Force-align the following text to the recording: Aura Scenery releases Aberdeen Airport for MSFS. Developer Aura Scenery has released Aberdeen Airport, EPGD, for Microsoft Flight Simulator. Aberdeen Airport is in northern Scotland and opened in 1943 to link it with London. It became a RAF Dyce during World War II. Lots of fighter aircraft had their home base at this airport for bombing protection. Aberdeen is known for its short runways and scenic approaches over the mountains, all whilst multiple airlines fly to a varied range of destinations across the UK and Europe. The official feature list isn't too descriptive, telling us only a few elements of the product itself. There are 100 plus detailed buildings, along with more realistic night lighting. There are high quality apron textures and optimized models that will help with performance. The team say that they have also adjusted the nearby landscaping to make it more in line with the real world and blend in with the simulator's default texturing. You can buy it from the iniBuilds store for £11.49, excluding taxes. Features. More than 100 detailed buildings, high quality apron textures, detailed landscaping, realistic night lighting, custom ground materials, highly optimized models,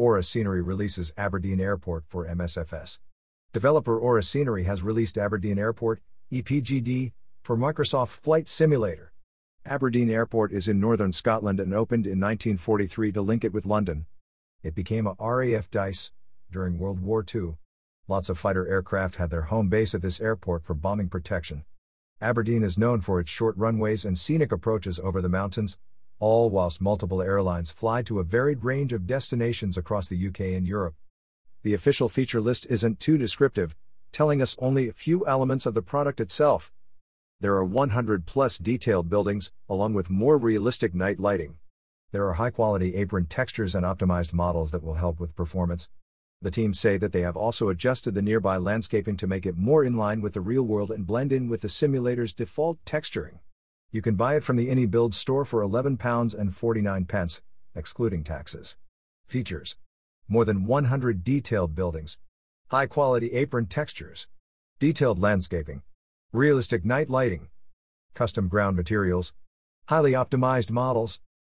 Aura 0.00 0.22
Scenery 0.22 0.62
releases 0.62 1.12
Aberdeen 1.18 1.60
Airport 1.60 2.04
for 2.08 2.26
MSFS. 2.26 3.00
Developer 3.52 3.98
Aura 3.98 4.22
Scenery 4.22 4.64
has 4.64 4.82
released 4.82 5.18
Aberdeen 5.18 5.58
Airport, 5.58 6.00
EPGD, 6.32 7.12
for 7.42 7.54
Microsoft 7.54 8.08
Flight 8.08 8.48
Simulator. 8.48 9.12
Aberdeen 9.66 10.08
Airport 10.08 10.52
is 10.52 10.68
in 10.68 10.80
northern 10.80 11.12
Scotland 11.12 11.60
and 11.60 11.74
opened 11.74 12.06
in 12.06 12.18
1943 12.18 13.12
to 13.12 13.20
link 13.20 13.44
it 13.44 13.52
with 13.52 13.66
London. 13.66 14.06
It 14.62 14.74
became 14.74 15.06
a 15.06 15.16
RAF 15.20 15.70
Dyce 15.70 16.12
during 16.50 16.78
World 16.78 17.00
War 17.02 17.22
II. 17.22 17.56
Lots 18.08 18.30
of 18.30 18.38
fighter 18.38 18.66
aircraft 18.66 19.16
had 19.16 19.28
their 19.28 19.42
home 19.42 19.68
base 19.68 19.94
at 19.94 20.00
this 20.00 20.18
airport 20.18 20.64
for 20.64 20.72
bombing 20.72 21.10
protection. 21.10 21.64
Aberdeen 22.22 22.62
is 22.62 22.78
known 22.78 23.02
for 23.02 23.20
its 23.20 23.30
short 23.30 23.54
runways 23.58 24.06
and 24.06 24.16
scenic 24.16 24.50
approaches 24.50 24.98
over 24.98 25.20
the 25.20 25.28
mountains, 25.28 25.76
all 26.20 26.50
whilst 26.50 26.80
multiple 26.80 27.20
airlines 27.20 27.72
fly 27.72 28.02
to 28.02 28.20
a 28.20 28.24
varied 28.24 28.62
range 28.62 28.92
of 28.92 29.06
destinations 29.06 29.76
across 29.76 30.08
the 30.08 30.28
UK 30.28 30.40
and 30.40 30.66
Europe. 30.66 30.94
The 31.62 31.74
official 31.74 32.08
feature 32.08 32.40
list 32.40 32.66
isn't 32.70 33.00
too 33.00 33.18
descriptive, 33.18 33.74
telling 34.12 34.40
us 34.40 34.56
only 34.58 34.88
a 34.88 34.92
few 34.92 35.26
elements 35.26 35.66
of 35.66 35.74
the 35.74 35.82
product 35.82 36.20
itself. 36.20 36.72
There 37.40 37.54
are 37.54 37.64
100 37.64 38.26
plus 38.26 38.58
detailed 38.58 39.08
buildings, 39.08 39.50
along 39.68 39.94
with 39.94 40.10
more 40.10 40.38
realistic 40.38 40.94
night 40.94 41.18
lighting. 41.18 41.56
There 42.12 42.26
are 42.26 42.34
high 42.34 42.50
quality 42.50 42.94
apron 42.96 43.26
textures 43.26 43.74
and 43.74 43.84
optimized 43.84 44.32
models 44.32 44.72
that 44.72 44.82
will 44.82 44.94
help 44.94 45.20
with 45.20 45.34
performance. 45.34 45.88
The 46.42 46.50
team 46.50 46.74
say 46.74 46.96
that 46.96 47.12
they 47.12 47.20
have 47.20 47.36
also 47.36 47.68
adjusted 47.68 48.14
the 48.14 48.22
nearby 48.22 48.56
landscaping 48.56 49.16
to 49.18 49.26
make 49.26 49.46
it 49.46 49.56
more 49.56 49.84
in 49.84 49.96
line 49.96 50.20
with 50.20 50.32
the 50.32 50.40
real 50.40 50.62
world 50.62 50.90
and 50.90 51.06
blend 51.06 51.32
in 51.32 51.48
with 51.48 51.60
the 51.60 51.68
simulator's 51.68 52.32
default 52.32 52.82
texturing. 52.84 53.38
You 53.92 54.02
can 54.02 54.14
buy 54.14 54.36
it 54.36 54.44
from 54.44 54.54
the 54.56 54.68
iniBuilds 54.68 55.14
store 55.14 55.44
for 55.44 55.62
£11.49, 55.62 57.40
excluding 57.74 58.22
taxes. 58.22 58.76
Features. 59.26 59.78
More 60.28 60.44
than 60.44 60.64
100 60.64 61.24
detailed 61.24 61.74
buildings, 61.74 62.18
high 62.68 62.86
quality 62.86 63.32
apron 63.32 63.66
textures, 63.66 64.28
detailed 64.78 65.18
landscaping, 65.18 65.82
realistic 66.32 66.84
night 66.84 67.10
lighting, 67.10 67.48
custom 68.14 68.46
ground 68.46 68.76
materials, 68.76 69.32
highly 69.88 70.12
optimized 70.12 70.70
models, 70.70 71.20